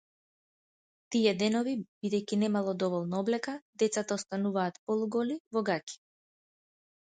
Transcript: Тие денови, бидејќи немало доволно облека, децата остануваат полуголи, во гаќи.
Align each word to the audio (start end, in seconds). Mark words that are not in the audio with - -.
Тие 1.15 1.33
денови, 1.41 1.75
бидејќи 2.05 2.39
немало 2.43 2.73
доволно 2.85 3.19
облека, 3.25 3.53
децата 3.85 4.19
остануваат 4.23 4.81
полуголи, 4.89 5.37
во 5.59 5.65
гаќи. 5.71 6.01